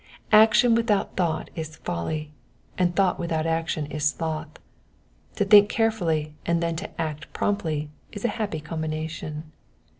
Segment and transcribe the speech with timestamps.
[0.31, 2.31] Action without thought is folly,
[2.75, 4.47] and thought without action is sloth:
[5.35, 9.51] to think carefully and then to act promptly is a happy combination.